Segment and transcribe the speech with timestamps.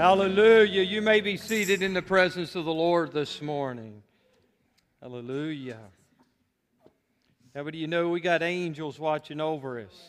[0.00, 0.80] Hallelujah.
[0.80, 4.02] You may be seated in the presence of the Lord this morning.
[5.02, 5.76] Hallelujah.
[7.54, 10.08] How do you know we got angels watching over us?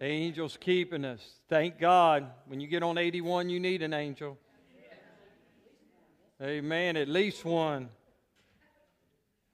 [0.00, 1.20] Angels keeping us.
[1.48, 2.32] Thank God.
[2.48, 4.36] When you get on 81, you need an angel.
[6.42, 6.96] Amen.
[6.96, 7.90] At least one.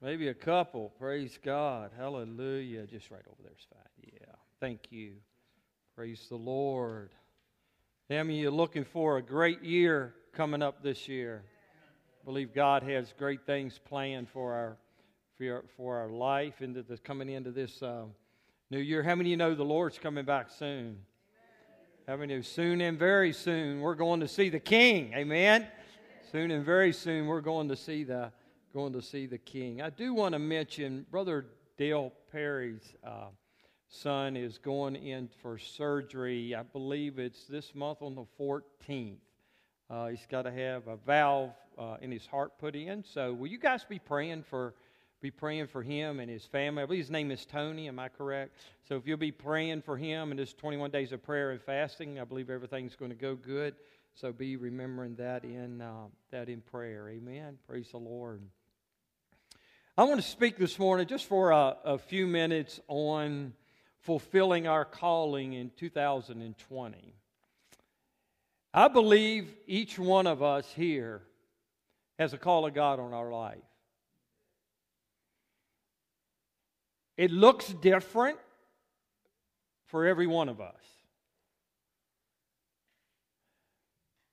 [0.01, 0.95] Maybe a couple.
[0.99, 1.91] Praise God.
[1.95, 2.87] Hallelujah.
[2.87, 4.13] Just right over there's fine.
[4.15, 4.35] Yeah.
[4.61, 5.17] Thank you.
[5.95, 7.11] Praise the Lord.
[8.09, 11.43] How many you looking for a great year coming up this year?
[12.23, 14.77] I believe God has great things planned for our
[15.37, 18.05] for our, for our life into the coming into this uh,
[18.71, 19.03] new year.
[19.03, 20.99] How many of you know the Lord's coming back soon?
[22.07, 25.13] How many know soon and very soon we're going to see the King?
[25.13, 25.67] Amen.
[26.31, 28.31] Soon and very soon we're going to see the
[28.73, 29.83] going to see the King.
[29.83, 31.47] I do want to mention Brother
[31.77, 32.95] Dale Perry's.
[33.05, 33.31] Uh,
[33.89, 36.55] son is going in for surgery.
[36.55, 39.19] I believe it's this month on the 14th.
[39.89, 43.05] Uh, he's got to have a valve uh, in his heart put in.
[43.05, 44.75] So, will you guys be praying for?
[45.23, 46.83] Be praying for him and his family.
[46.83, 47.89] I believe his name is Tony.
[47.89, 48.55] Am I correct?
[48.89, 52.21] So, if you'll be praying for him and this 21 days of prayer and fasting,
[52.21, 53.75] I believe everything's going to go good.
[54.15, 57.09] So, be remembering that in uh, that in prayer.
[57.09, 57.59] Amen.
[57.69, 58.43] Praise the Lord.
[59.97, 63.55] I want to speak this morning just for a, a few minutes on
[64.07, 67.15] fulfilling our calling in 2020.
[68.73, 71.23] I believe each one of us here
[72.17, 73.59] has a call of God on our life.
[77.17, 78.39] It looks different
[79.87, 80.75] for every one of us.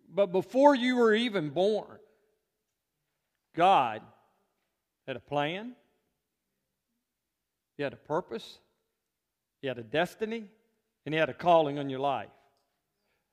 [0.07, 1.97] But before you were even born,
[3.55, 4.03] God
[5.07, 5.73] had a plan,
[7.75, 8.59] He had a purpose,
[9.63, 10.43] you had a destiny,
[11.05, 12.29] and you had a calling on your life.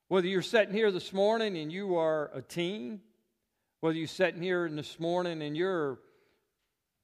[0.07, 3.01] Whether you're sitting here this morning and you are a teen,
[3.81, 5.99] whether you're sitting here this morning and you're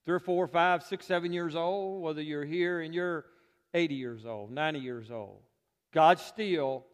[0.05, 3.27] three or four, five, six, seven years old, whether you're here and you're
[3.75, 5.41] 80 years old, 90 years old,
[5.93, 6.85] God still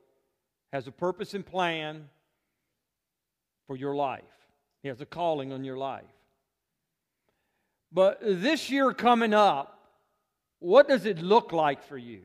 [0.72, 2.08] has a purpose and plan
[3.66, 4.22] for your life.
[4.82, 6.04] He has a calling on your life.
[7.92, 9.78] But this year coming up,
[10.62, 12.22] what does it look like for you?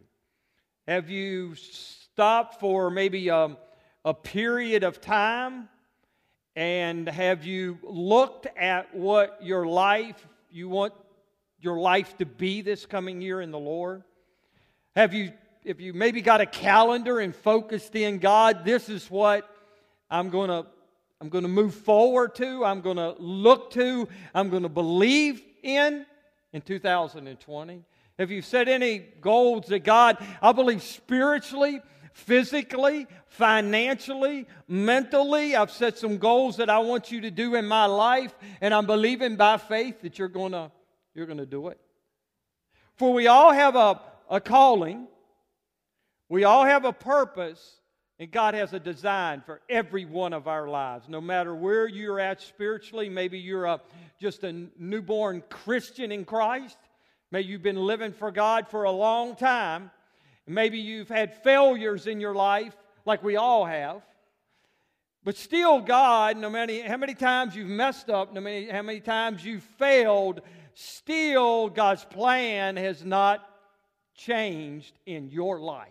[0.88, 3.58] Have you stopped for maybe a,
[4.06, 5.68] a period of time?
[6.56, 10.94] And have you looked at what your life, you want
[11.60, 14.02] your life to be this coming year in the Lord?
[14.96, 15.34] Have you,
[15.66, 19.46] if you maybe got a calendar and focused in God, this is what
[20.10, 20.66] I'm going to
[21.20, 25.42] I'm going to move forward to, I'm going to look to, I'm going to believe
[25.64, 26.06] in
[26.54, 27.84] in 2020?
[28.18, 31.82] Have you set any goals that God, I believe spiritually,
[32.14, 37.86] physically, financially, mentally, I've set some goals that I want you to do in my
[37.86, 40.72] life, and I'm believing by faith that you're to
[41.14, 41.80] you're to do it.
[42.96, 45.08] For we all have a, a calling,
[46.30, 47.80] we all have a purpose,
[48.20, 51.10] and God has a design for every one of our lives.
[51.10, 53.82] No matter where you're at spiritually, maybe you're a,
[54.20, 56.78] just a newborn Christian in Christ.
[57.32, 59.92] Maybe you've been living for God for a long time.
[60.46, 64.02] Maybe you've had failures in your life, like we all have.
[65.24, 69.02] But still, God, no matter how many times you've messed up, no matter how many
[69.02, 70.40] times you've failed,
[70.74, 73.46] still God's plan has not
[74.16, 75.90] changed in your life.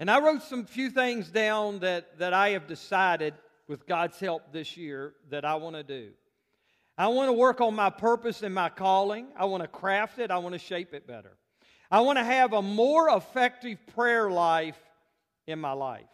[0.00, 3.34] And I wrote some few things down that, that I have decided
[3.68, 6.10] with God's help this year that I want to do.
[6.96, 9.26] I want to work on my purpose and my calling.
[9.36, 10.30] I want to craft it.
[10.30, 11.36] I want to shape it better.
[11.90, 14.78] I want to have a more effective prayer life
[15.46, 16.06] in my life.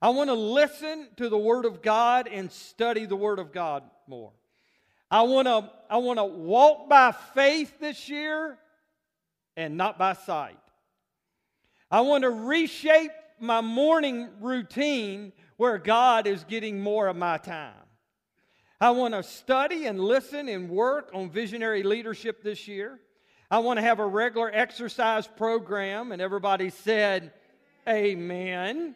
[0.00, 3.82] I want to listen to the Word of God and study the Word of God
[4.06, 4.32] more.
[5.10, 8.56] I want to, I want to walk by faith this year
[9.56, 10.56] and not by sight.
[11.90, 13.10] I want to reshape
[13.40, 17.74] my morning routine where God is getting more of my time.
[18.82, 22.98] I want to study and listen and work on visionary leadership this year.
[23.50, 26.12] I want to have a regular exercise program.
[26.12, 27.32] And everybody said,
[27.86, 28.94] Amen.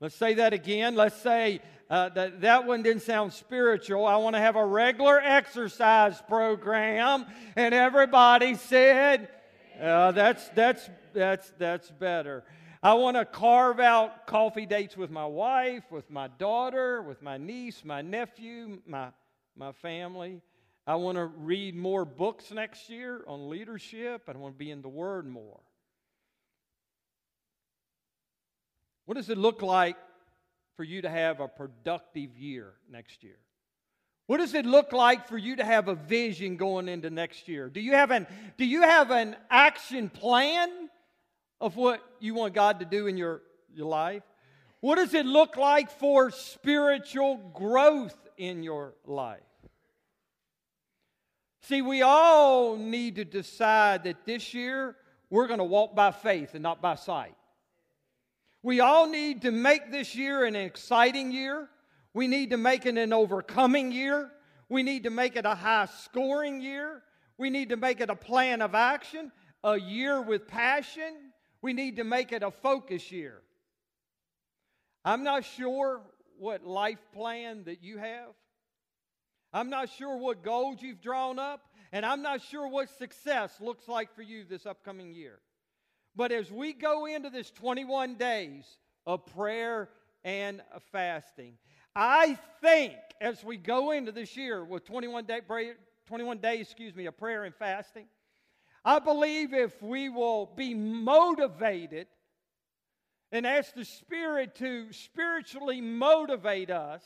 [0.00, 0.96] Let's say that again.
[0.96, 4.06] Let's say uh, that that one didn't sound spiritual.
[4.06, 7.26] I want to have a regular exercise program.
[7.54, 9.28] And everybody said,
[9.80, 12.42] uh, that's, that's, that's, that's better.
[12.82, 17.36] I want to carve out coffee dates with my wife, with my daughter, with my
[17.36, 19.08] niece, my nephew, my,
[19.54, 20.40] my family.
[20.86, 24.22] I want to read more books next year on leadership.
[24.28, 25.60] I want to be in the Word more.
[29.04, 29.96] What does it look like
[30.76, 33.38] for you to have a productive year next year?
[34.26, 37.68] What does it look like for you to have a vision going into next year?
[37.68, 38.26] Do you have an,
[38.56, 40.89] do you have an action plan
[41.60, 43.42] of what you want God to do in your,
[43.74, 44.22] your life?
[44.80, 49.40] What does it look like for spiritual growth in your life?
[51.62, 54.96] See, we all need to decide that this year
[55.28, 57.34] we're going to walk by faith and not by sight.
[58.62, 61.68] We all need to make this year an exciting year.
[62.12, 64.30] We need to make it an overcoming year.
[64.68, 67.02] We need to make it a high scoring year.
[67.38, 69.30] We need to make it a plan of action,
[69.62, 71.29] a year with passion.
[71.62, 73.40] We need to make it a focus year.
[75.04, 76.00] I'm not sure
[76.38, 78.34] what life plan that you have.
[79.52, 81.60] I'm not sure what goals you've drawn up,
[81.92, 85.40] and I'm not sure what success looks like for you this upcoming year.
[86.14, 88.64] But as we go into this 21 days
[89.06, 89.88] of prayer
[90.24, 90.62] and
[90.92, 91.54] fasting,
[91.94, 95.40] I think as we go into this year with 21 day
[96.06, 98.06] 21 days, excuse me, of prayer and fasting,
[98.84, 102.06] I believe if we will be motivated
[103.32, 107.04] and ask the Spirit to spiritually motivate us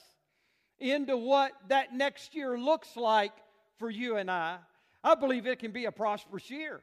[0.78, 3.32] into what that next year looks like
[3.78, 4.58] for you and I,
[5.02, 6.80] I believe it can be a prosperous year.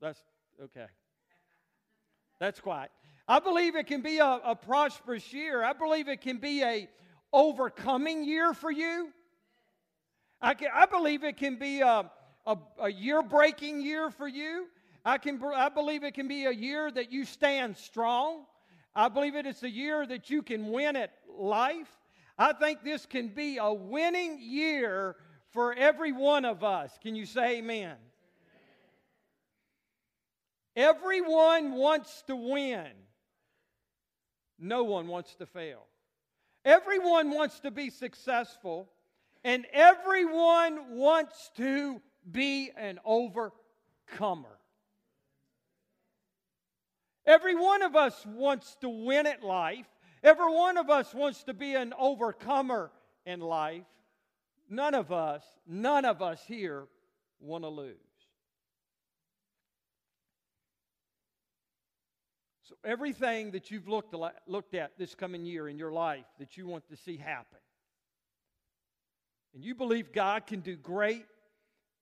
[0.00, 0.20] That's
[0.62, 0.86] okay.
[2.38, 2.90] That's quiet.
[3.28, 5.64] I believe it can be a, a prosperous year.
[5.64, 6.88] I believe it can be a
[7.32, 9.08] overcoming year for you.
[10.40, 12.10] I, can, I believe it can be a,
[12.46, 14.66] a, a year breaking year for you.
[15.04, 18.44] I, can, I believe it can be a year that you stand strong.
[18.94, 21.90] I believe it is a year that you can win at life.
[22.38, 25.16] I think this can be a winning year
[25.52, 26.98] for every one of us.
[27.02, 27.96] Can you say amen?
[30.74, 32.88] Everyone wants to win.
[34.58, 35.86] No one wants to fail.
[36.64, 38.88] Everyone wants to be successful,
[39.44, 44.58] and everyone wants to be an overcomer.
[47.26, 49.86] Every one of us wants to win at life.
[50.22, 52.90] Every one of us wants to be an overcomer
[53.24, 53.84] in life.
[54.68, 56.86] None of us, none of us here
[57.40, 57.96] want to lose.
[62.62, 64.14] So, everything that you've looked,
[64.46, 67.58] looked at this coming year in your life that you want to see happen,
[69.54, 71.24] and you believe God can do great,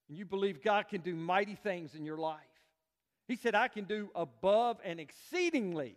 [0.08, 2.40] and you believe God can do mighty things in your life.
[3.26, 5.96] He said, I can do above and exceedingly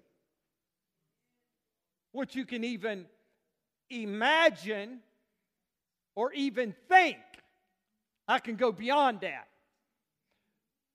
[2.11, 3.05] what you can even
[3.89, 4.99] imagine
[6.15, 7.17] or even think.
[8.27, 9.47] I can go beyond that.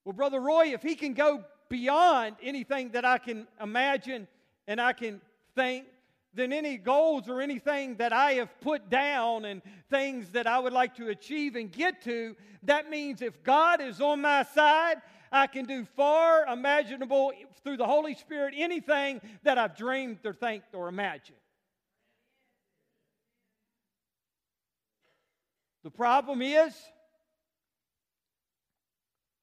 [0.04, 4.26] Well, Brother Roy, if he can go beyond anything that I can imagine
[4.66, 5.20] and I can
[5.54, 5.86] think
[6.34, 10.72] than any goals or anything that I have put down and things that I would
[10.72, 12.36] like to achieve and get to.
[12.62, 14.96] That means if God is on my side,
[15.30, 17.32] I can do far imaginable
[17.64, 21.38] through the Holy Spirit anything that I've dreamed or think or imagined.
[25.84, 26.74] The problem is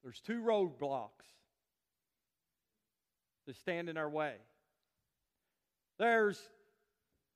[0.02, 1.10] there's two roadblocks
[3.46, 4.36] that stand in our way.
[5.98, 6.40] There's,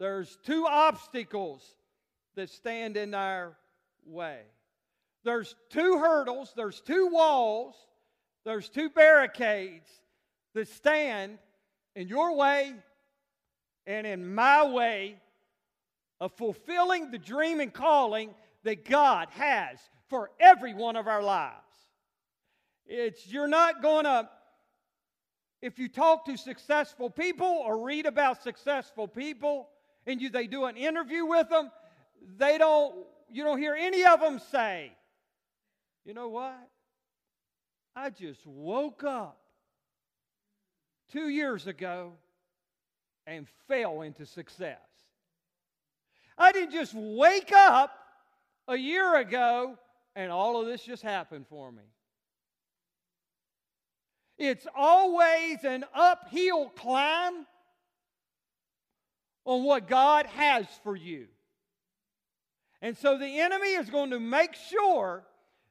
[0.04, 1.62] there's two obstacles
[2.36, 3.56] that stand in our
[4.04, 4.42] way.
[5.24, 7.74] There's two hurdles, there's two walls,
[8.44, 9.88] there's two barricades
[10.52, 11.38] that stand
[11.96, 12.74] in your way
[13.86, 15.16] and in my way
[16.20, 19.78] of fulfilling the dream and calling that God has
[20.10, 21.54] for every one of our lives.
[22.84, 24.28] It's you're not going to
[25.62, 29.70] if you talk to successful people or read about successful people
[30.06, 31.70] and you, they do an interview with them,
[32.36, 32.94] they don't,
[33.30, 34.92] you don't hear any of them say,
[36.04, 36.68] you know what?
[37.96, 39.38] I just woke up
[41.12, 42.12] two years ago
[43.26, 44.78] and fell into success.
[46.36, 47.96] I didn't just wake up
[48.68, 49.78] a year ago
[50.16, 51.82] and all of this just happened for me.
[54.36, 57.46] It's always an uphill climb
[59.44, 61.26] on what God has for you.
[62.80, 65.24] And so the enemy is going to make sure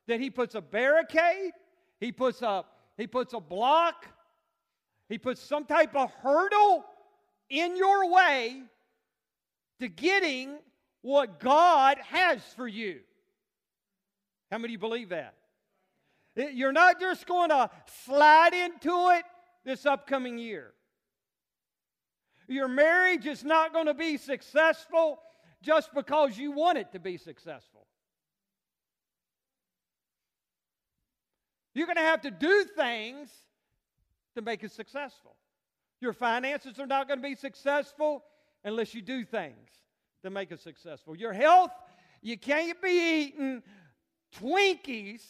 [0.08, 1.52] that he puts a barricade,
[2.00, 2.66] he puts a,
[2.98, 4.08] he puts a block,
[5.10, 6.86] he puts some type of hurdle
[7.50, 8.64] in your way
[9.80, 10.58] to getting
[11.02, 13.02] what God has for you.
[14.52, 15.36] How many believe that?
[16.36, 17.70] You're not just going to
[18.06, 19.24] slide into it
[19.64, 20.74] this upcoming year.
[22.48, 25.20] Your marriage is not going to be successful
[25.62, 27.88] just because you want it to be successful.
[31.74, 33.30] You're going to have to do things
[34.36, 35.36] to make it successful.
[36.02, 38.24] Your finances are not going to be successful
[38.64, 39.70] unless you do things
[40.24, 41.16] to make it successful.
[41.16, 41.72] Your health,
[42.22, 43.64] you can't be eating
[44.40, 45.22] Twinkies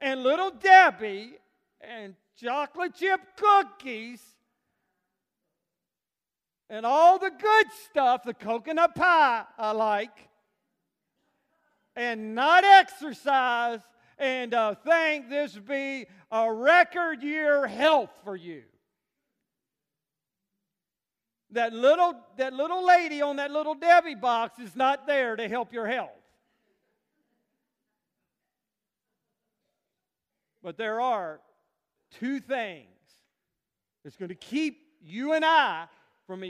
[0.00, 1.32] and Little Debbie
[1.80, 4.22] and chocolate chip cookies
[6.70, 10.28] and all the good stuff, the coconut pie I like,
[11.96, 13.80] and not exercise
[14.16, 18.62] and uh, think this be a record year health for you.
[21.50, 25.72] That little, that little lady on that little Debbie box is not there to help
[25.72, 26.10] your health.
[30.62, 31.40] But there are
[32.20, 32.86] two things
[34.04, 35.88] that's going to keep you and I
[36.30, 36.44] from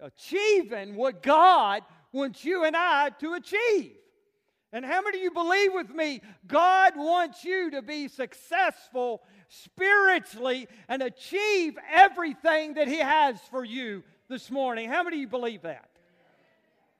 [0.00, 3.92] achieving what God wants you and I to achieve.
[4.72, 6.20] And how many of you believe with me?
[6.48, 14.02] God wants you to be successful spiritually and achieve everything that He has for you
[14.28, 14.88] this morning.
[14.88, 15.90] How many of you believe that?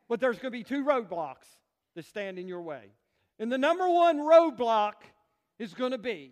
[0.08, 1.48] But there's going to be two roadblocks
[1.96, 2.92] that stand in your way.
[3.40, 5.02] And the number one roadblock
[5.58, 6.30] is going to be,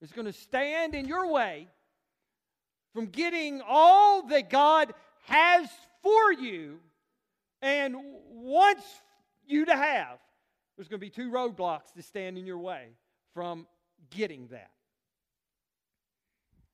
[0.00, 1.66] is going to stand in your way
[2.94, 4.94] from getting all that God
[5.26, 5.68] has
[6.02, 6.78] for you
[7.60, 7.96] and
[8.30, 8.84] wants
[9.46, 10.18] you to have,
[10.76, 12.88] there's going to be two roadblocks that stand in your way
[13.34, 13.66] from
[14.10, 14.70] getting that.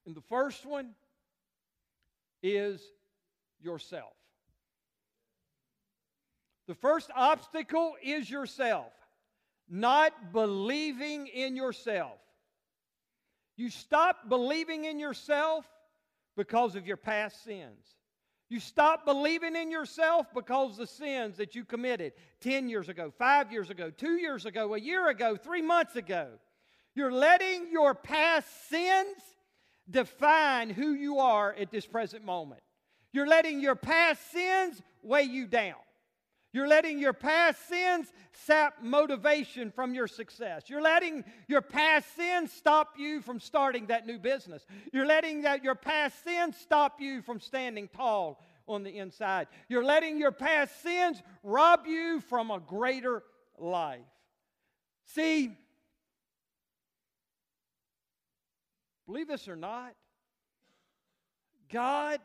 [0.07, 0.91] And the first one
[2.43, 2.83] is
[3.63, 4.13] yourself.
[6.67, 8.93] The first obstacle is yourself,
[9.69, 12.19] not believing in yourself.
[13.57, 15.67] You stop believing in yourself
[16.41, 17.97] because of your past sins.
[18.49, 23.13] You stop believing in yourself because of the sins that you committed 10 years ago,
[23.19, 26.29] five years ago, two years ago, a year ago, three months ago.
[26.95, 29.19] You're letting your past sins
[29.91, 32.63] define who you are at this present moment.
[33.13, 35.75] You're letting your past sins weigh you down.
[36.53, 40.65] You're letting your past sins sap motivation from your success.
[40.69, 44.67] You're letting your past sins stop you from starting that new business.
[44.93, 49.47] You're letting that your past sins stop you from standing tall on the inside.
[49.69, 53.23] You're letting your past sins rob you from a greater
[53.57, 54.01] life.
[55.07, 55.51] See,
[59.07, 59.95] believe this or not,
[61.73, 62.21] God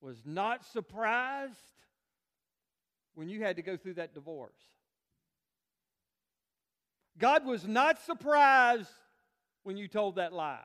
[0.00, 1.72] was not surprised
[3.14, 4.52] when you had to go through that divorce.
[7.18, 8.90] God was not surprised
[9.62, 10.58] when you told that lie.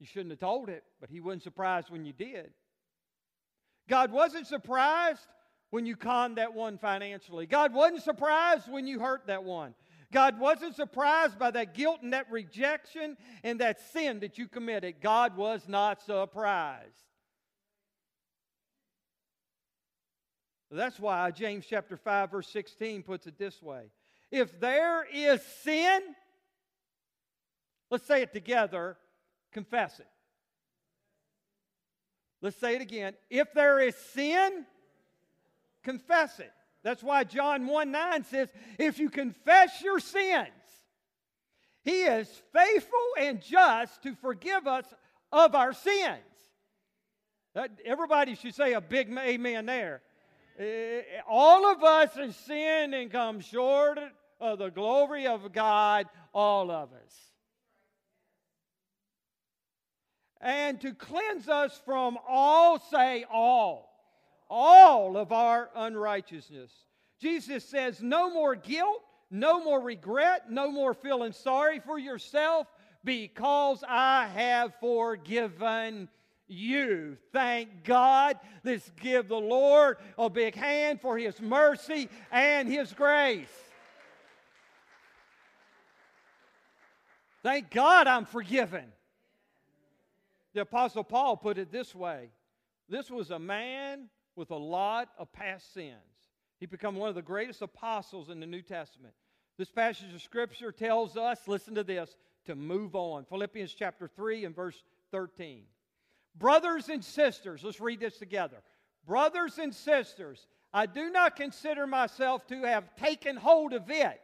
[0.00, 2.50] You shouldn't have told it, but He wasn't surprised when you did.
[3.88, 5.26] God wasn't surprised
[5.70, 7.46] when you conned that one financially.
[7.46, 9.74] God wasn't surprised when you hurt that one.
[10.12, 14.96] God wasn't surprised by that guilt and that rejection and that sin that you committed.
[15.00, 17.09] God was not surprised.
[20.70, 23.90] That's why James chapter 5 verse 16 puts it this way.
[24.30, 26.00] If there is sin,
[27.90, 28.96] let's say it together,
[29.52, 30.06] confess it.
[32.40, 33.14] Let's say it again.
[33.28, 34.64] If there is sin,
[35.82, 36.52] confess it.
[36.82, 38.48] That's why John 1 9 says,
[38.78, 40.48] if you confess your sins,
[41.82, 44.84] he is faithful and just to forgive us
[45.32, 46.20] of our sins.
[47.84, 50.02] everybody should say a big amen there.
[50.60, 53.98] Eh, all of us have sinned and come short
[54.38, 57.14] of the glory of God, all of us.
[60.42, 63.90] And to cleanse us from all, say all,
[64.50, 66.70] all of our unrighteousness.
[67.20, 72.66] Jesus says, no more guilt, no more regret, no more feeling sorry for yourself
[73.02, 76.08] because I have forgiven
[76.50, 77.16] you.
[77.32, 78.38] Thank God.
[78.64, 83.48] Let's give the Lord a big hand for His mercy and His grace.
[87.42, 88.84] Thank God I'm forgiven.
[90.52, 92.30] The Apostle Paul put it this way
[92.88, 95.94] this was a man with a lot of past sins.
[96.58, 99.14] He became one of the greatest apostles in the New Testament.
[99.56, 102.16] This passage of Scripture tells us, listen to this,
[102.46, 103.24] to move on.
[103.24, 105.62] Philippians chapter 3 and verse 13.
[106.36, 108.58] Brothers and sisters, let's read this together.
[109.06, 114.20] Brothers and sisters, I do not consider myself to have taken hold of it,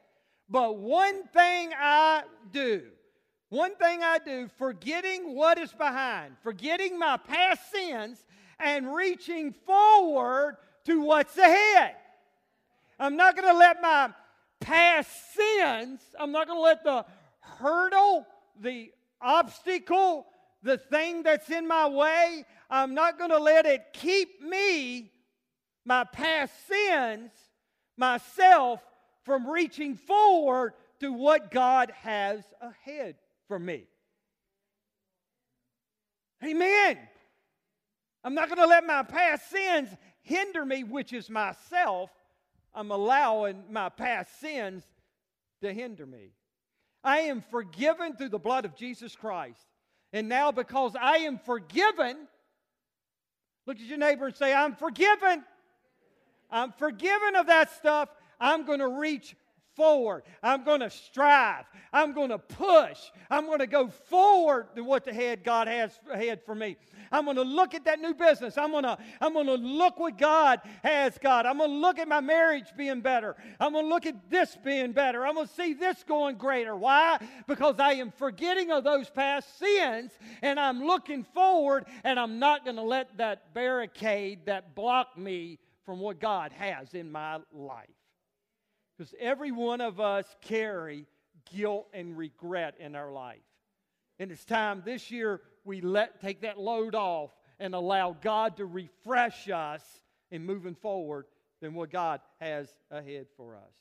[0.49, 2.23] but one thing I
[2.53, 2.83] do,
[3.49, 8.25] one thing I do, forgetting what is behind, forgetting my past sins,
[8.59, 11.97] and reaching forward to what's ahead.
[12.99, 14.11] I'm not going to let my
[14.61, 17.05] past sins, I'm not going to let the
[17.41, 18.27] hurdle,
[18.61, 20.27] the obstacle,
[20.67, 25.13] the thing that's in my way, I'm not going to let it keep me,
[25.85, 27.31] my past sins,
[27.97, 28.83] myself,
[29.23, 33.17] from reaching forward to what God has ahead
[33.49, 33.85] for me.
[36.45, 36.99] Amen.
[38.23, 39.89] I'm not going to let my past sins
[40.23, 42.11] hinder me, which is myself.
[42.75, 44.83] I'm allowing my past sins
[45.63, 46.33] to hinder me.
[47.03, 49.65] I am forgiven through the blood of Jesus Christ.
[50.17, 52.17] And now, because I am forgiven,
[53.67, 55.45] look at your neighbor and say, I'm forgiven.
[56.51, 58.09] I'm forgiven of that stuff.
[58.41, 59.37] I'm going to reach
[59.77, 60.23] forward.
[60.43, 61.67] I'm going to strive.
[61.93, 62.99] I'm going to push.
[63.31, 66.77] I'm going to go forward to what the head God has ahead for me.
[67.13, 68.59] I'm going to look at that new business.
[68.59, 71.47] I'm going to I'm going to look what God has got.
[71.47, 73.37] I'm going to look at my marriage being better.
[73.61, 75.27] I'm going to look at this being better.
[75.27, 76.75] I'm going to see this going greater.
[76.75, 77.19] Why?
[77.47, 82.65] Because I am forgetting of those past sins and I'm looking forward and I'm not
[82.65, 87.96] going to let that barricade that block me from what God has in my life.
[88.97, 91.07] Because every one of us carry
[91.55, 93.43] guilt and regret in our life.
[94.19, 98.67] And it's time this year we let take that load off and allow God to
[98.67, 99.83] refresh us
[100.31, 101.27] in moving forward
[101.61, 103.73] than what God has ahead for us.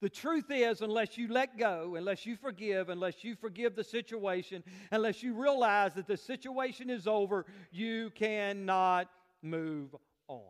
[0.00, 4.62] The truth is, unless you let go, unless you forgive, unless you forgive the situation,
[4.90, 9.08] unless you realize that the situation is over, you cannot
[9.42, 9.94] move
[10.28, 10.42] on.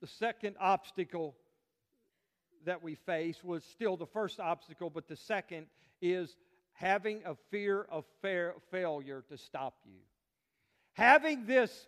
[0.00, 1.34] The second obstacle
[2.64, 5.66] that we face was still the first obstacle, but the second
[6.00, 6.36] is
[6.72, 10.00] having a fear of fa- failure to stop you.
[10.92, 11.86] Having this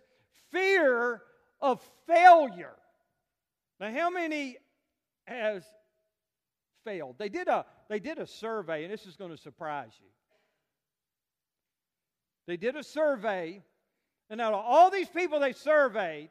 [0.51, 1.21] fear
[1.61, 2.75] of failure.
[3.79, 4.57] Now, how many
[5.25, 5.63] has
[6.83, 7.15] failed?
[7.17, 10.07] They did a, they did a survey, and this is going to surprise you.
[12.47, 13.63] They did a survey,
[14.29, 16.29] and out of all these people they surveyed,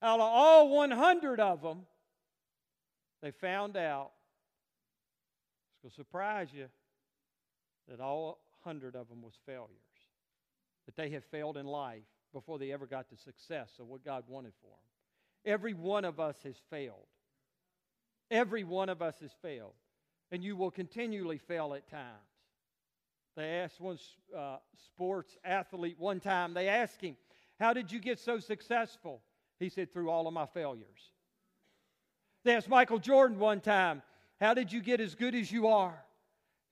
[0.00, 1.86] out of all 100 of them,
[3.22, 4.10] they found out,
[5.74, 6.66] it's going to surprise you,
[7.88, 9.68] that all 100 of them was failures.
[10.86, 14.24] That they had failed in life before they ever got to success of what God
[14.26, 15.52] wanted for them.
[15.52, 17.06] Every one of us has failed.
[18.30, 19.74] Every one of us has failed.
[20.30, 22.06] And you will continually fail at times.
[23.36, 23.98] They asked one
[24.36, 24.56] uh,
[24.86, 27.16] sports athlete one time, they asked him,
[27.58, 29.22] How did you get so successful?
[29.58, 31.10] He said, Through all of my failures.
[32.44, 34.02] They asked Michael Jordan one time,
[34.40, 36.02] How did you get as good as you are?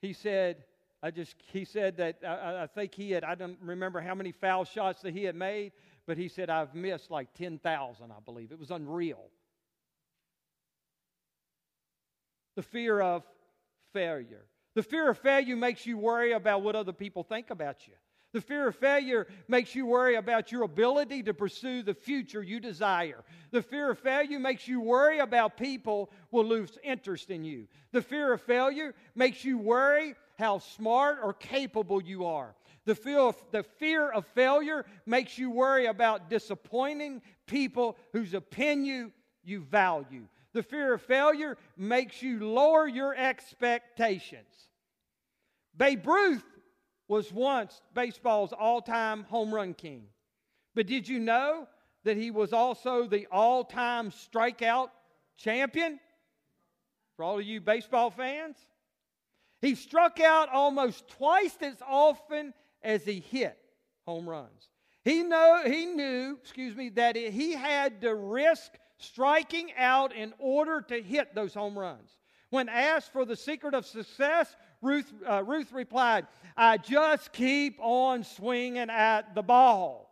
[0.00, 0.64] He said,
[1.02, 4.32] I just, he said that I, I think he had, I don't remember how many
[4.32, 5.72] foul shots that he had made,
[6.06, 8.52] but he said, I've missed like 10,000, I believe.
[8.52, 9.30] It was unreal.
[12.56, 13.22] The fear of
[13.92, 14.44] failure.
[14.74, 17.94] The fear of failure makes you worry about what other people think about you.
[18.32, 22.60] The fear of failure makes you worry about your ability to pursue the future you
[22.60, 23.24] desire.
[23.50, 27.66] The fear of failure makes you worry about people will lose interest in you.
[27.90, 32.54] The fear of failure makes you worry how smart or capable you are.
[32.84, 39.12] The fear, of, the fear of failure makes you worry about disappointing people whose opinion
[39.42, 40.26] you value.
[40.52, 44.68] The fear of failure makes you lower your expectations.
[45.76, 46.44] Babe Ruth
[47.10, 50.04] was once baseball's all time home run king.
[50.76, 51.66] But did you know
[52.04, 54.90] that he was also the all time strikeout
[55.36, 55.98] champion?
[57.16, 58.56] For all of you baseball fans,
[59.60, 63.58] he struck out almost twice as often as he hit
[64.06, 64.68] home runs.
[65.02, 70.80] He, know, he knew, excuse me, that he had to risk striking out in order
[70.82, 72.18] to hit those home runs.
[72.50, 78.24] When asked for the secret of success, Ruth, uh, Ruth replied, I just keep on
[78.24, 80.10] swinging at the ball.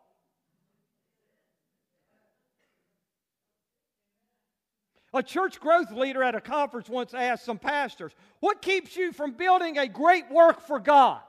[5.14, 9.32] A church growth leader at a conference once asked some pastors, What keeps you from
[9.32, 11.22] building a great work for God?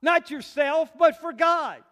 [0.00, 1.82] Not yourself, but for God.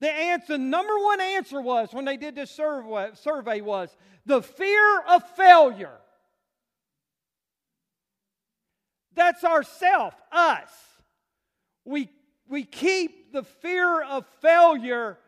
[0.00, 5.00] The answer, number one answer was when they did this survey, survey was the fear
[5.02, 5.99] of failure.
[9.20, 10.70] That's ourself, us.
[11.84, 12.08] We,
[12.48, 15.18] we keep the fear of failure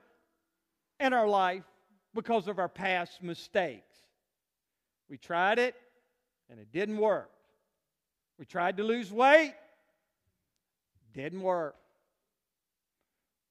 [0.98, 1.64] in our life
[2.14, 3.94] because of our past mistakes.
[5.10, 5.74] We tried it
[6.48, 7.28] and it didn't work.
[8.38, 9.52] We tried to lose weight
[11.12, 11.76] Didn't work.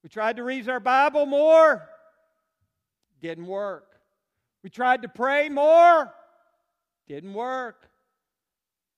[0.02, 1.88] We tried to read our Bible more.
[3.22, 3.86] Didn't work.
[4.64, 6.12] We tried to pray more.
[7.08, 7.91] Didn't work.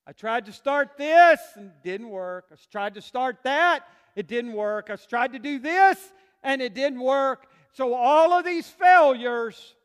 [0.05, 2.45] I tried to start this and didn't work.
[2.51, 3.87] I tried to start that.
[4.15, 4.89] It didn't work.
[4.89, 5.97] I tried to do this
[6.43, 7.47] and it didn't work.
[7.71, 9.75] So all of these failures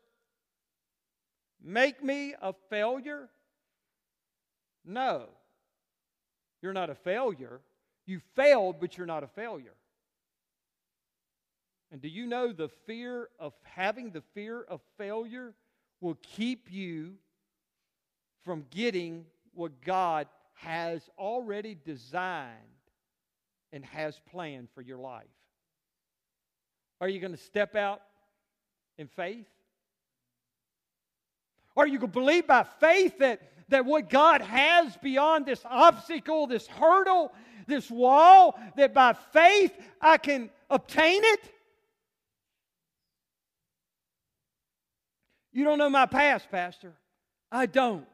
[1.63, 3.29] make me a failure?
[4.85, 5.25] No.
[6.61, 7.61] You're not a failure.
[8.05, 9.75] You failed, but you're not a failure.
[11.91, 15.53] And do you know the fear of having the fear of failure
[16.01, 17.15] will keep you
[18.43, 22.55] from getting what God has already designed
[23.71, 25.23] and has planned for your life?
[27.01, 28.01] Are you going to step out
[28.97, 29.47] in faith?
[31.77, 36.47] Are you going to believe by faith that, that what God has beyond this obstacle,
[36.47, 37.31] this hurdle,
[37.67, 41.53] this wall, that by faith I can obtain it?
[45.53, 46.93] You don't know my past, Pastor.
[47.51, 48.05] I don't.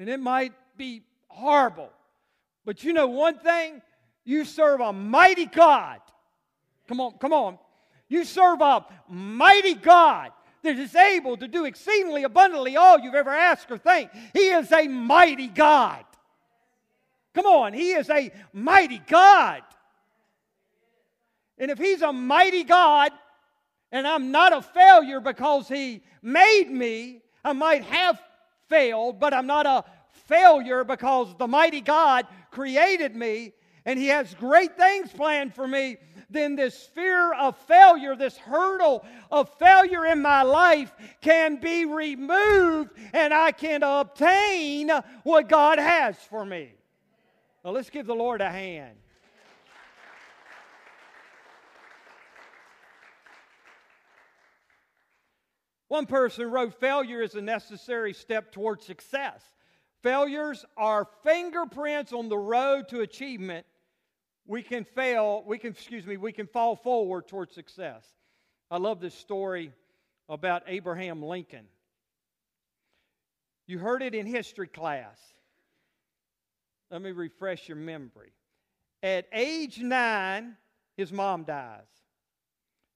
[0.00, 1.90] And it might be horrible.
[2.64, 3.82] But you know one thing?
[4.24, 6.00] You serve a mighty God.
[6.88, 7.58] Come on, come on.
[8.08, 10.32] You serve a mighty God
[10.62, 14.10] that is able to do exceedingly abundantly all you've ever asked or think.
[14.32, 16.02] He is a mighty God.
[17.34, 19.60] Come on, He is a mighty God.
[21.58, 23.12] And if He's a mighty God,
[23.92, 28.18] and I'm not a failure because He made me, I might have
[28.70, 29.84] failed, but I'm not a
[30.26, 33.52] failure because the mighty God created me
[33.84, 35.98] and He has great things planned for me
[36.30, 42.90] then this fear of failure, this hurdle of failure in my life can be removed
[43.12, 44.90] and I can obtain
[45.24, 46.72] what God has for me.
[47.64, 48.96] Now let's give the Lord a hand.
[55.90, 59.42] One person wrote, Failure is a necessary step toward success.
[60.04, 63.66] Failures are fingerprints on the road to achievement
[64.46, 68.04] we can fail, we can, excuse me, we can fall forward toward success.
[68.70, 69.72] I love this story
[70.28, 71.66] about Abraham Lincoln.
[73.66, 75.18] You heard it in history class.
[76.90, 78.32] Let me refresh your memory.
[79.02, 80.56] At age nine,
[80.96, 81.86] his mom dies.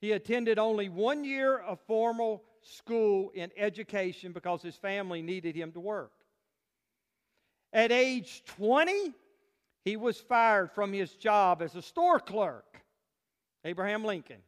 [0.01, 5.73] He attended only one year of formal school in education because his family needed him
[5.73, 6.13] to work.
[7.73, 9.13] At age 20,
[9.85, 12.81] he was fired from his job as a store clerk.
[13.65, 14.41] Abraham Lincoln.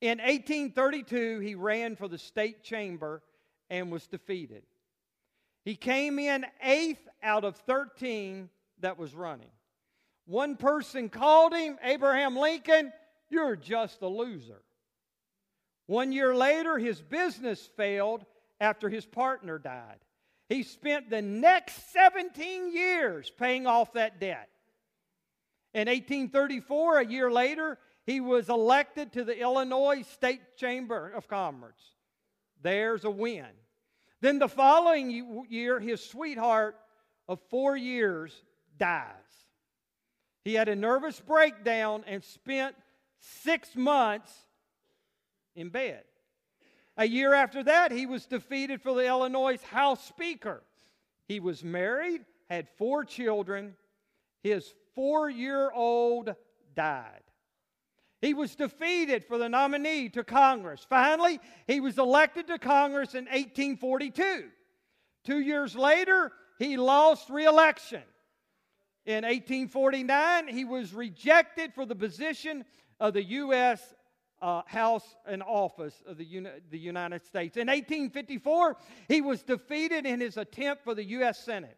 [0.00, 3.22] In 1832, he ran for the state chamber
[3.70, 4.64] and was defeated.
[5.64, 8.48] He came in eighth out of 13
[8.80, 9.50] that was running.
[10.26, 12.92] One person called him, Abraham Lincoln,
[13.28, 14.62] you're just a loser.
[15.86, 18.24] One year later, his business failed
[18.60, 19.98] after his partner died.
[20.48, 24.48] He spent the next 17 years paying off that debt.
[25.74, 31.80] In 1834, a year later, he was elected to the Illinois State Chamber of Commerce.
[32.60, 33.46] There's a win.
[34.20, 36.76] Then the following year, his sweetheart
[37.28, 38.32] of four years
[38.78, 39.06] dies.
[40.44, 42.76] He had a nervous breakdown and spent
[43.18, 44.32] six months
[45.54, 46.04] in bed.
[46.96, 50.62] A year after that, he was defeated for the Illinois House Speaker.
[51.26, 53.74] He was married, had four children.
[54.42, 56.34] His four year old
[56.74, 57.22] died.
[58.20, 60.86] He was defeated for the nominee to Congress.
[60.88, 64.44] Finally, he was elected to Congress in 1842.
[65.24, 68.02] Two years later, he lost reelection.
[69.06, 72.64] In 1849, he was rejected for the position
[73.00, 73.94] of the U.S.
[74.42, 77.56] Uh, House and Office of the, Uni- the United States.
[77.56, 78.76] In 1854,
[79.06, 81.38] he was defeated in his attempt for the U.S.
[81.38, 81.76] Senate.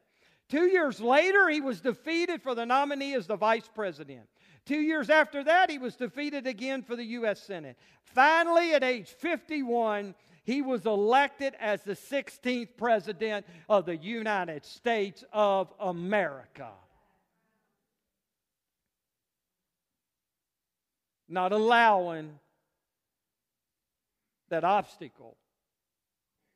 [0.48, 4.26] Two years later, he was defeated for the nominee as the vice president.
[4.64, 7.42] Two years after that, he was defeated again for the U.S.
[7.42, 7.76] Senate.
[8.02, 15.22] Finally, at age 51, he was elected as the 16th president of the United States
[15.32, 16.70] of America.
[21.28, 22.38] Not allowing
[24.50, 25.36] that obstacle,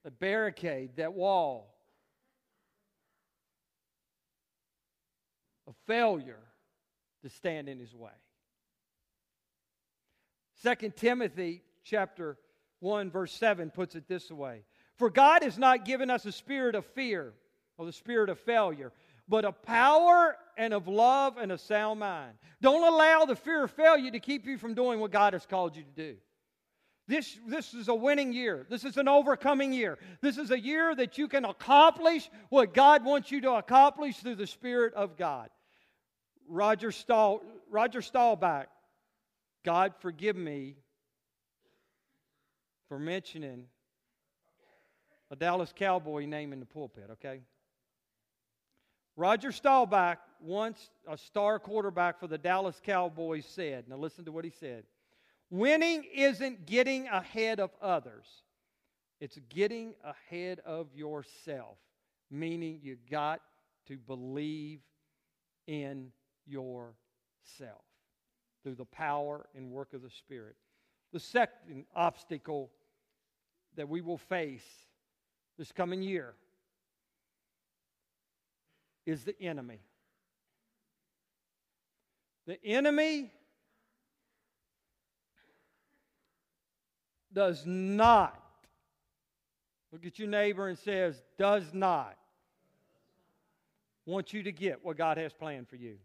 [0.04, 1.74] that barricade, that wall
[5.66, 6.40] of failure
[7.22, 8.10] to stand in his way.
[10.62, 12.36] 2 Timothy chapter
[12.80, 14.62] 1 verse 7 puts it this way.
[14.96, 17.32] For God has not given us a spirit of fear
[17.76, 18.92] or the spirit of failure,
[19.28, 22.34] but of power and of love and a sound mind.
[22.60, 25.76] Don't allow the fear of failure to keep you from doing what God has called
[25.76, 26.16] you to do.
[27.08, 28.66] This, this is a winning year.
[28.68, 29.98] This is an overcoming year.
[30.20, 34.34] This is a year that you can accomplish what God wants you to accomplish through
[34.34, 35.48] the Spirit of God.
[36.46, 37.40] Roger, Stahl,
[37.70, 38.66] Roger Staubach,
[39.64, 40.76] God forgive me
[42.88, 43.64] for mentioning
[45.30, 47.40] a Dallas Cowboy name in the pulpit, okay?
[49.16, 54.44] Roger Staubach, once a star quarterback for the Dallas Cowboys, said, now listen to what
[54.44, 54.84] he said
[55.50, 58.26] winning isn't getting ahead of others,
[59.20, 61.78] it's getting ahead of yourself,
[62.30, 63.40] meaning you got
[63.86, 64.80] to believe
[65.66, 66.12] in
[66.46, 67.84] yourself
[68.62, 70.56] through the power and work of the Spirit.
[71.12, 72.70] The second obstacle
[73.76, 74.66] that we will face
[75.56, 76.34] this coming year
[79.06, 79.80] is the enemy.
[82.46, 83.32] The enemy
[87.38, 88.36] does not,
[89.92, 92.16] look at your neighbor and says, does not
[94.06, 95.98] want you to get what God has planned for you.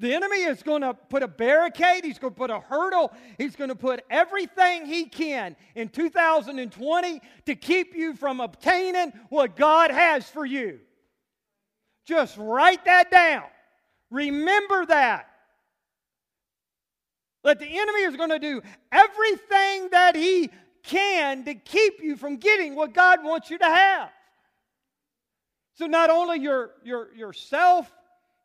[0.00, 3.54] The enemy is going to put a barricade, he's going to put a hurdle, he's
[3.54, 9.92] going to put everything he can in 2020 to keep you from obtaining what God
[9.92, 10.80] has for you.
[12.04, 13.44] Just write that down.
[14.10, 15.29] Remember that.
[17.42, 20.50] That the enemy is going to do everything that he
[20.82, 24.10] can to keep you from getting what God wants you to have.
[25.74, 27.90] So not only your, your yourself,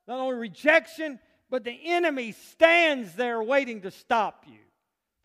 [0.08, 4.60] not only rejection, but the enemy stands there waiting to stop you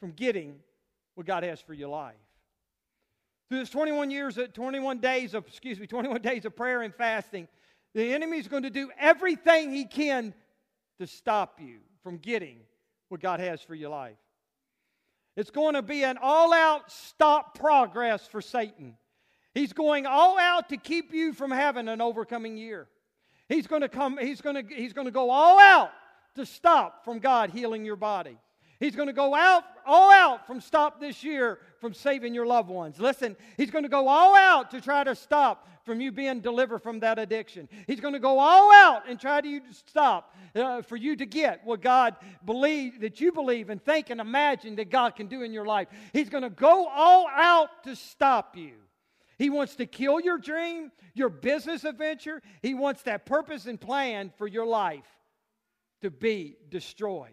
[0.00, 0.56] from getting
[1.14, 2.14] what God has for your life.
[3.48, 6.94] Through this 21 years, uh, 21 days of, excuse me, 21 days of prayer and
[6.94, 7.48] fasting,
[7.94, 10.34] the enemy is going to do everything he can
[10.98, 12.60] to stop you from getting
[13.10, 14.16] what God has for your life.
[15.36, 18.96] It's going to be an all out stop progress for Satan.
[19.54, 22.88] He's going all out to keep you from having an overcoming year.
[23.48, 25.90] He's going to come, he's going to, he's going to go all out
[26.36, 28.38] to stop from God healing your body.
[28.80, 32.70] He's going to go out, all out from stop this year from saving your loved
[32.70, 32.98] ones.
[32.98, 36.78] Listen, he's going to go all out to try to stop from you being delivered
[36.78, 37.68] from that addiction.
[37.86, 41.60] He's going to go all out and try to stop uh, for you to get
[41.64, 42.16] what God
[42.46, 45.88] believe that you believe and think and imagine that God can do in your life.
[46.14, 48.72] He's going to go all out to stop you.
[49.38, 52.40] He wants to kill your dream, your business adventure.
[52.62, 55.04] He wants that purpose and plan for your life
[56.00, 57.32] to be destroyed.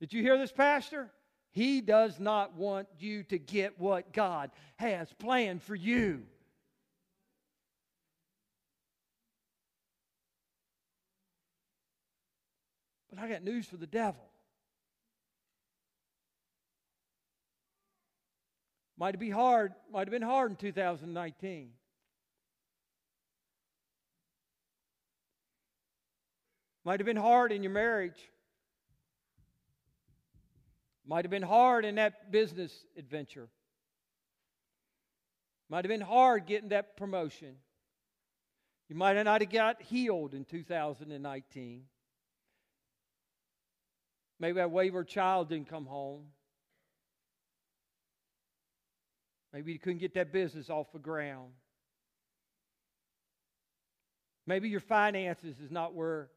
[0.00, 1.10] Did you hear this, Pastor?
[1.52, 6.24] He does not want you to get what God has planned for you.
[13.08, 14.24] But I got news for the devil.
[18.96, 21.70] Might be hard, might have been hard in 2019.
[26.84, 28.18] Might have been hard in your marriage.
[31.06, 33.48] Might have been hard in that business adventure.
[35.68, 37.56] Might have been hard getting that promotion.
[38.88, 41.82] You might have not have got healed in 2019.
[44.40, 46.24] Maybe that wayward child didn't come home.
[49.52, 51.52] Maybe you couldn't get that business off the ground.
[54.46, 56.28] Maybe your finances is not where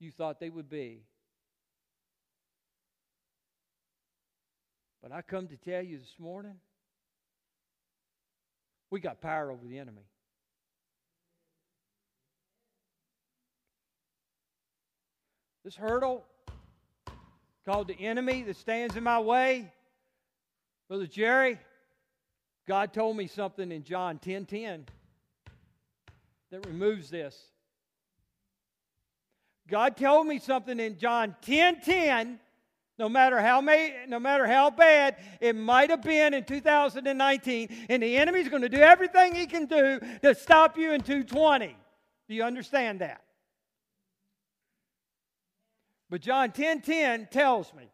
[0.00, 1.02] you thought they would be.
[5.02, 6.54] But I come to tell you this morning,
[8.90, 10.02] we got power over the enemy.
[15.64, 16.24] This hurdle
[17.64, 19.72] called the enemy that stands in my way,
[20.88, 21.58] Brother Jerry,
[22.66, 24.86] God told me something in John 10 10
[26.50, 27.40] that removes this.
[29.68, 32.40] God told me something in John 10 10.
[32.98, 38.02] No matter how may, no matter how bad it might have been in 2019, and
[38.02, 41.76] the enemy's going to do everything he can do to stop you in 220.
[42.28, 43.22] Do you understand that?
[46.10, 47.84] But John 10 10 tells me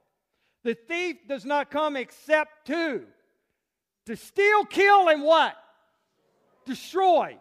[0.65, 3.05] the thief does not come except to
[4.07, 5.55] to steal, kill, and what?
[6.67, 7.39] Destroy.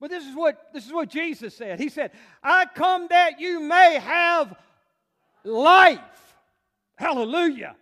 [0.00, 1.78] But this is what this is what Jesus said.
[1.78, 4.58] He said, "I come that you may have
[5.44, 6.00] life."
[7.00, 7.74] Hallelujah.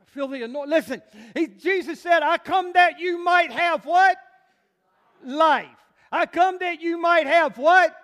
[0.00, 0.70] I feel the anointing.
[0.70, 1.02] Listen,
[1.34, 4.16] he, Jesus said, "I come that you might have what?
[5.22, 5.68] Life.
[6.10, 7.94] I come that you might have what?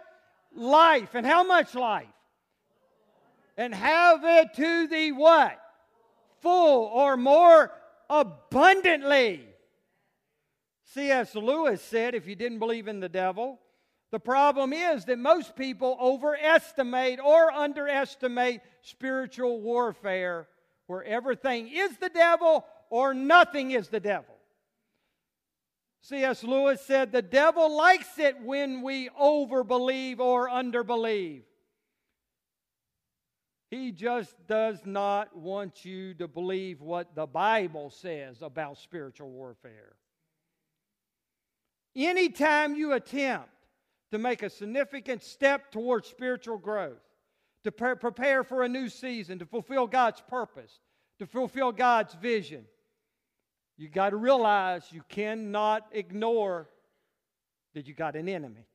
[0.55, 1.14] Life.
[1.14, 2.07] And how much life?
[3.57, 5.59] And have it to the what?
[6.42, 7.72] Full or more
[8.11, 9.48] abundantly.
[10.92, 11.35] C.S.
[11.35, 13.61] Lewis said if you didn't believe in the devil,
[14.12, 20.47] the problem is that most people overestimate or underestimate spiritual warfare
[20.87, 24.37] where everything is the devil or nothing is the devil.
[26.03, 26.45] C.S.
[26.45, 31.42] Lewis said the devil likes it when we overbelieve or underbelieve.
[33.73, 39.97] He just does not want you to believe what the Bible says about spiritual warfare.
[41.97, 43.49] Anytime you attempt
[44.16, 47.02] to make a significant step towards spiritual growth,
[47.64, 50.81] to pre- prepare for a new season, to fulfill God's purpose,
[51.18, 52.64] to fulfill God's vision,
[53.76, 56.70] you got to realize you cannot ignore
[57.74, 58.66] that you got an enemy.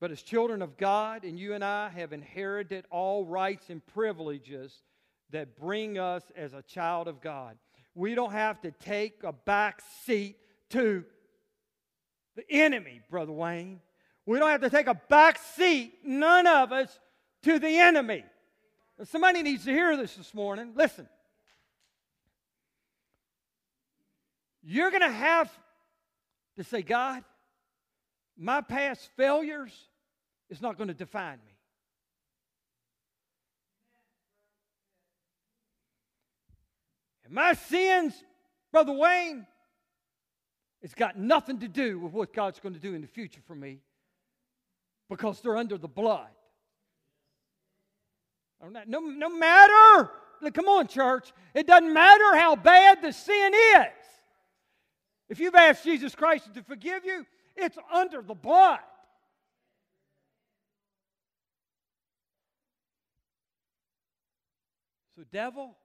[0.00, 4.82] But as children of God, and you and I have inherited all rights and privileges
[5.30, 7.56] that bring us as a child of God.
[7.94, 10.36] We don't have to take a back seat
[10.70, 11.04] to
[12.36, 13.80] the enemy, Brother Wayne.
[14.26, 16.98] We don't have to take a back seat, none of us,
[17.42, 18.24] to the enemy.
[19.04, 20.72] Somebody needs to hear this this morning.
[20.74, 21.08] Listen.
[24.62, 25.52] You're going to have
[26.56, 27.22] to say, God,
[28.36, 29.72] my past failures
[30.48, 31.52] is not going to define me.
[37.24, 38.14] And my sins,
[38.72, 39.46] Brother Wayne,
[40.84, 43.54] it's got nothing to do with what God's going to do in the future for
[43.54, 43.80] me
[45.08, 46.28] because they're under the blood.
[48.86, 50.10] No, no matter,
[50.52, 53.86] come on, church, it doesn't matter how bad the sin is.
[55.30, 57.24] If you've asked Jesus Christ to forgive you,
[57.56, 58.80] it's under the blood.
[65.16, 65.76] So, devil,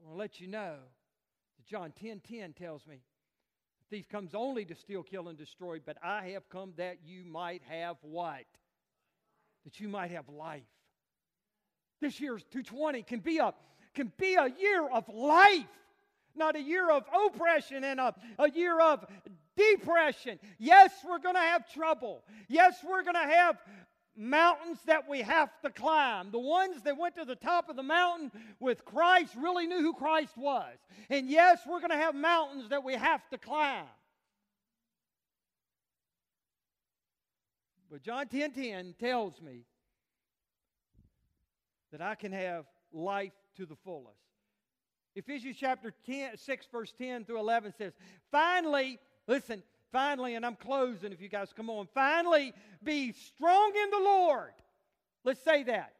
[0.00, 0.76] I want to let you know
[1.56, 3.00] that John 10 10 tells me
[3.90, 7.62] thief comes only to steal, kill, and destroy, but I have come that you might
[7.68, 8.44] have what?
[9.64, 10.62] That you might have life.
[12.00, 13.52] This year's 220 can be a,
[13.94, 15.66] can be a year of life,
[16.36, 19.04] not a year of oppression and a, a year of
[19.56, 20.38] depression.
[20.58, 22.22] Yes, we're going to have trouble.
[22.48, 23.56] Yes, we're going to have
[24.18, 26.30] mountains that we have to climb.
[26.30, 29.94] The ones that went to the top of the mountain with Christ really knew who
[29.94, 30.76] Christ was.
[31.08, 33.86] And yes, we're going to have mountains that we have to climb.
[37.90, 39.64] But John 10:10 10, 10 tells me
[41.92, 44.18] that I can have life to the fullest.
[45.14, 47.92] Ephesians chapter 10, 6, verse 10 through 11 says,
[48.30, 51.88] Finally, listen, finally, and I'm closing if you guys come on.
[51.94, 54.52] Finally, be strong in the Lord.
[55.24, 55.92] Let's say that.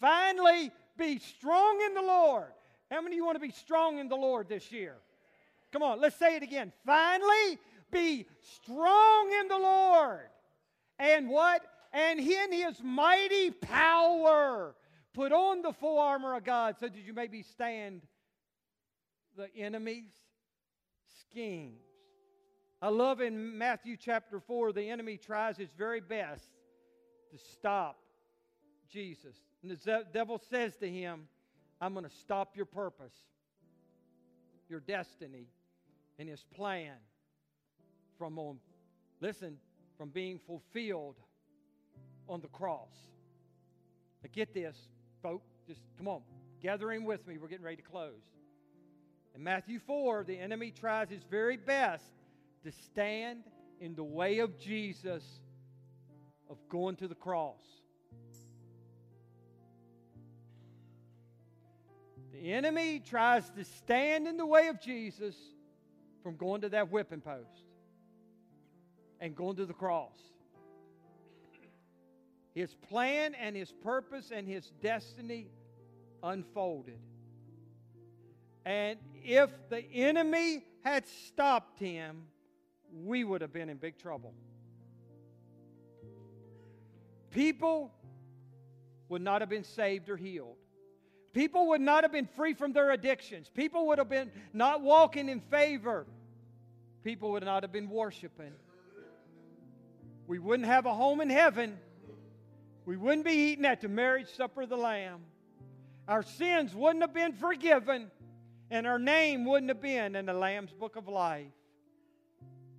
[0.00, 2.52] Finally, be strong in the Lord.
[2.90, 4.96] How many of you want to be strong in the Lord this year?
[5.72, 6.72] Come on, let's say it again.
[6.84, 7.58] Finally,
[7.92, 10.28] be strong in the Lord.
[10.98, 11.62] And what?
[11.92, 14.74] And in his mighty power.
[15.12, 18.02] Put on the full armor of God so that you may be stand
[19.36, 20.12] the enemy's
[21.20, 21.89] schemes.
[22.82, 26.48] I love in Matthew chapter 4, the enemy tries his very best
[27.30, 27.98] to stop
[28.90, 29.36] Jesus.
[29.62, 31.28] And the devil says to him,
[31.80, 33.14] I'm going to stop your purpose,
[34.68, 35.46] your destiny,
[36.18, 36.94] and his plan
[38.18, 38.58] from on,
[39.20, 39.58] listen,
[39.98, 41.16] from being fulfilled
[42.28, 43.08] on the cross.
[44.22, 44.76] But get this,
[45.22, 46.22] folks, just come on,
[46.62, 47.36] gathering with me.
[47.36, 48.22] We're getting ready to close.
[49.34, 52.12] In Matthew 4, the enemy tries his very best
[52.64, 53.44] to stand
[53.80, 55.24] in the way of Jesus
[56.48, 57.62] of going to the cross.
[62.32, 65.36] The enemy tries to stand in the way of Jesus
[66.22, 67.64] from going to that whipping post
[69.20, 70.16] and going to the cross.
[72.54, 75.48] His plan and his purpose and his destiny
[76.22, 76.98] unfolded.
[78.64, 82.24] And if the enemy had stopped him,
[82.92, 84.34] we would have been in big trouble.
[87.30, 87.92] People
[89.08, 90.56] would not have been saved or healed.
[91.32, 93.48] People would not have been free from their addictions.
[93.54, 96.06] People would have been not walking in favor.
[97.04, 98.52] People would not have been worshiping.
[100.26, 101.78] We wouldn't have a home in heaven.
[102.84, 105.20] We wouldn't be eating at the marriage supper of the Lamb.
[106.08, 108.10] Our sins wouldn't have been forgiven,
[108.70, 111.52] and our name wouldn't have been in the Lamb's book of life.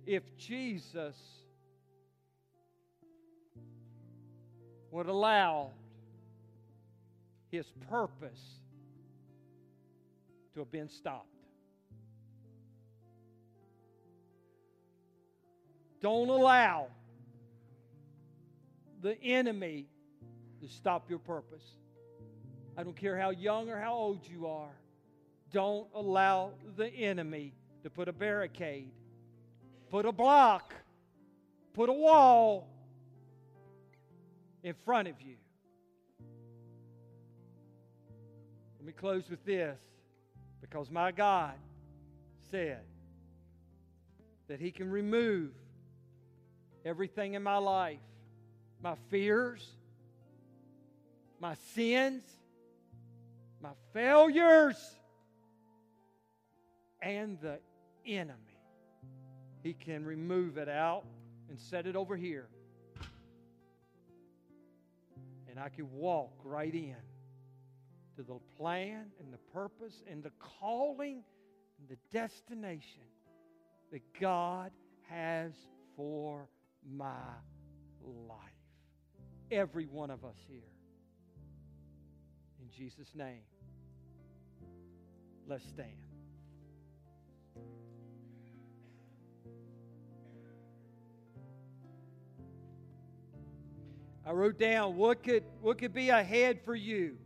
[0.06, 1.16] If Jesus
[4.90, 5.70] would allow
[7.50, 8.40] his purpose
[10.54, 11.26] to have been stopped.
[16.00, 16.88] Don't allow
[19.02, 19.86] the enemy
[20.60, 21.64] to stop your purpose.
[22.76, 24.74] I don't care how young or how old you are.
[25.52, 28.90] Don't allow the enemy to put a barricade,
[29.92, 30.72] put a block,
[31.74, 32.66] put a wall
[34.62, 35.36] in front of you.
[38.78, 39.78] Let me close with this
[40.62, 41.52] because my God
[42.50, 42.80] said
[44.48, 45.50] that He can remove
[46.86, 48.00] everything in my life
[48.82, 49.64] my fears,
[51.38, 52.24] my sins,
[53.60, 54.76] my failures,
[57.00, 57.58] and the
[58.06, 58.51] enemy.
[59.62, 61.04] He can remove it out
[61.48, 62.48] and set it over here.
[65.48, 66.96] And I can walk right in
[68.16, 71.22] to the plan and the purpose and the calling
[71.78, 73.02] and the destination
[73.92, 74.70] that God
[75.08, 75.52] has
[75.96, 76.48] for
[76.90, 77.12] my
[78.02, 78.38] life.
[79.50, 80.60] Every one of us here.
[82.60, 83.42] In Jesus' name,
[85.46, 86.11] let's stand.
[94.24, 97.16] I wrote down what could, what could be ahead for you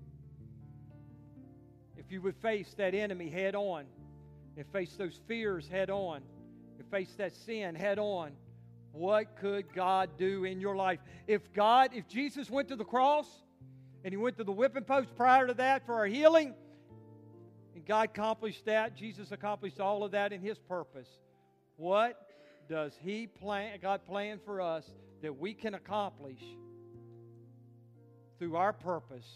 [1.96, 3.84] if you would face that enemy head on
[4.56, 6.22] and face those fears head on
[6.78, 8.32] and face that sin head on
[8.92, 11.00] what could God do in your life?
[11.26, 13.26] If God, if Jesus went to the cross
[14.02, 16.54] and he went to the whipping post prior to that for our healing,
[17.74, 21.08] and God accomplished that, Jesus accomplished all of that in his purpose.
[21.76, 22.30] What
[22.70, 24.90] does he plan, God plan for us
[25.20, 26.40] that we can accomplish
[28.38, 29.26] through our purpose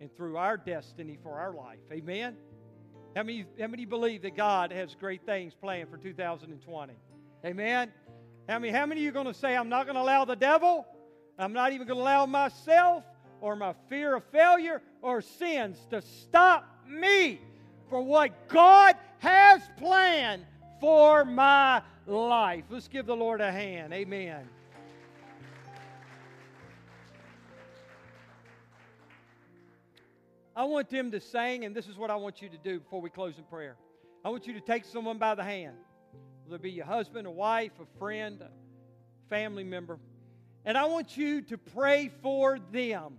[0.00, 1.78] and through our destiny for our life?
[1.92, 2.36] Amen.
[3.14, 6.94] How many, how many believe that God has great things planned for 2020?
[7.44, 7.92] Amen.
[8.48, 10.24] How many, how many of you are going to say, I'm not going to allow
[10.24, 10.86] the devil,
[11.38, 13.04] I'm not even going to allow myself
[13.40, 17.40] or my fear of failure or sins to stop me
[17.90, 20.44] for what God has planned
[20.80, 22.64] for my life?
[22.70, 23.92] Let's give the Lord a hand.
[23.92, 24.48] Amen.
[30.62, 33.00] I want them to sing, and this is what I want you to do before
[33.00, 33.74] we close in prayer.
[34.24, 35.74] I want you to take someone by the hand.
[36.44, 38.48] Whether it be your husband, a wife, a friend, a
[39.28, 39.98] family member.
[40.64, 43.14] And I want you to pray for them,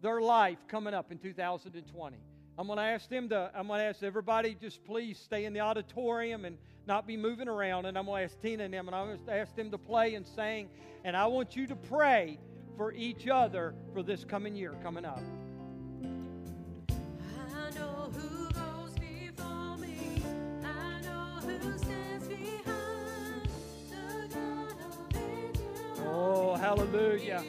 [0.00, 2.16] their life coming up in 2020.
[2.56, 5.52] I'm going to ask them to, I'm going to ask everybody just please stay in
[5.52, 6.56] the auditorium and
[6.86, 7.84] not be moving around.
[7.84, 9.76] And I'm going to ask Tina and them, and I'm going to ask them to
[9.76, 10.70] play and sing.
[11.04, 12.38] And I want you to pray
[12.78, 15.20] for each other for this coming year coming up.
[26.04, 27.42] Oh, hallelujah.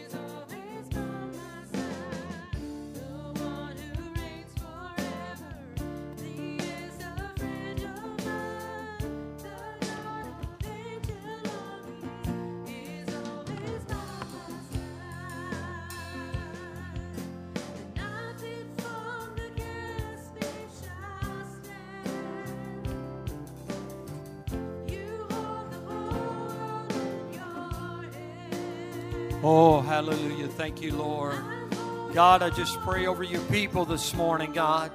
[30.03, 30.49] Hallelujah.
[30.49, 31.41] Thank you, Lord.
[32.13, 34.91] God, I just pray over your people this morning, God.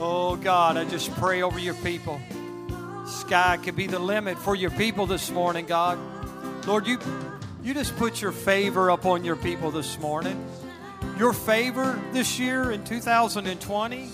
[0.00, 2.20] Oh, God, I just pray over your people.
[3.06, 6.00] Sky could be the limit for your people this morning, God.
[6.66, 6.98] Lord, you,
[7.62, 10.44] you just put your favor upon your people this morning.
[11.16, 14.08] Your favor this year in 2020,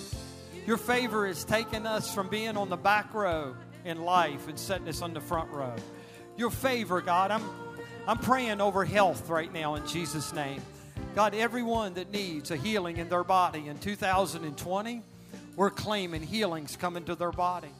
[0.67, 4.87] your favor has taken us from being on the back row in life and setting
[4.87, 5.75] us on the front row.
[6.37, 7.64] Your favor, God, I'm
[8.07, 10.61] I'm praying over health right now in Jesus' name.
[11.15, 15.03] God, everyone that needs a healing in their body in 2020,
[15.57, 17.71] we're claiming healing's coming to their body.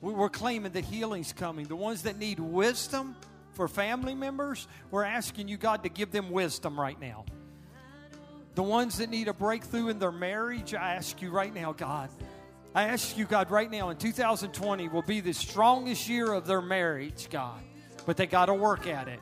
[0.00, 1.66] We're claiming that healing's coming.
[1.66, 3.14] The ones that need wisdom
[3.52, 7.26] for family members, we're asking you, God, to give them wisdom right now.
[8.54, 12.08] The ones that need a breakthrough in their marriage, I ask you right now, God.
[12.74, 16.62] I ask you, God, right now in 2020 will be the strongest year of their
[16.62, 17.60] marriage, God.
[18.06, 19.20] But they got to work at it.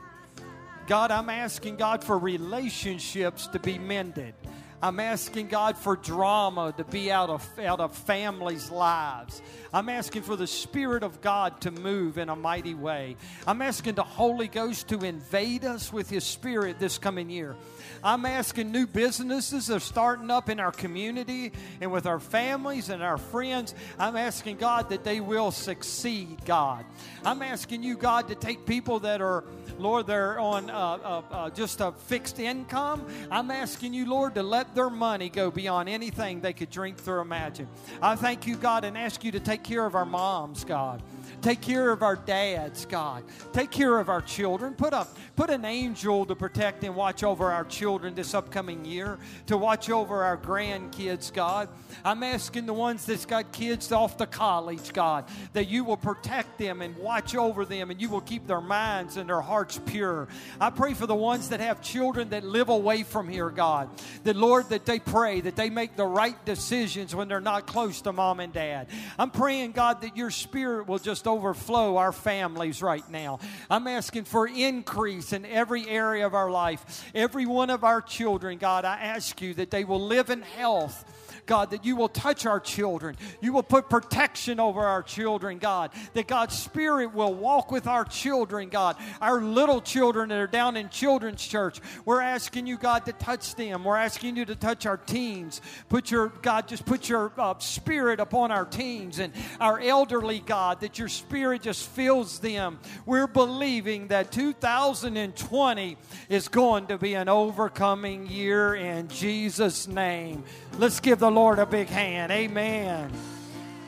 [0.90, 4.34] God, I'm asking God for relationships to be mended.
[4.82, 9.42] I'm asking God for drama to be out of, out of families' lives.
[9.74, 13.16] I'm asking for the Spirit of God to move in a mighty way.
[13.46, 17.56] I'm asking the Holy Ghost to invade us with His Spirit this coming year.
[18.02, 23.02] I'm asking new businesses are starting up in our community and with our families and
[23.02, 23.74] our friends.
[23.98, 26.84] I'm asking God that they will succeed, God.
[27.24, 29.44] I'm asking you, God, to take people that are,
[29.78, 33.06] Lord, they're on uh, uh, uh, just a fixed income.
[33.30, 37.20] I'm asking you, Lord, to let their money go beyond anything they could drink through
[37.20, 37.68] imagine.
[38.00, 41.02] I thank you, God, and ask you to take care of our moms, God.
[41.42, 43.24] Take care of our dads, God.
[43.52, 44.74] Take care of our children.
[44.74, 45.08] Put up
[45.40, 49.88] put an angel to protect and watch over our children this upcoming year, to watch
[49.88, 51.70] over our grandkids, God.
[52.04, 55.24] I'm asking the ones that's got kids off to college, God,
[55.54, 59.16] that you will protect them and watch over them and you will keep their minds
[59.16, 60.28] and their hearts pure.
[60.60, 63.88] I pray for the ones that have children that live away from here, God.
[64.24, 68.02] That Lord, that they pray, that they make the right decisions when they're not close
[68.02, 68.88] to mom and dad.
[69.18, 73.38] I'm praying, God, that your spirit will just overflow our families right now.
[73.70, 77.04] I'm asking for increase in every area of our life.
[77.14, 81.04] Every one of our children, God, I ask you that they will live in health
[81.50, 83.16] God, that you will touch our children.
[83.40, 85.90] You will put protection over our children, God.
[86.14, 88.96] That God's Spirit will walk with our children, God.
[89.20, 91.80] Our little children that are down in children's church.
[92.04, 93.82] We're asking you, God, to touch them.
[93.82, 95.60] We're asking you to touch our teens.
[95.88, 100.82] Put your, God, just put your uh, Spirit upon our teens and our elderly, God,
[100.82, 102.78] that your Spirit just fills them.
[103.06, 105.96] We're believing that 2020
[106.28, 110.44] is going to be an overcoming year in Jesus' name.
[110.78, 112.30] Let's give the Lord a big hand.
[112.30, 113.10] Amen.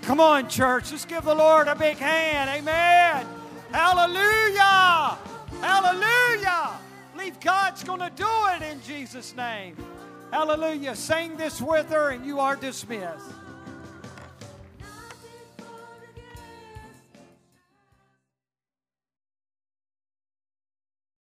[0.00, 0.90] Come on, church.
[0.90, 2.48] Let's give the Lord a big hand.
[2.48, 3.26] Amen.
[3.70, 5.18] Hallelujah.
[5.60, 6.70] Hallelujah.
[7.14, 8.26] Believe God's going to do
[8.56, 9.76] it in Jesus' name.
[10.30, 10.96] Hallelujah.
[10.96, 13.28] Sing this with her, and you are dismissed.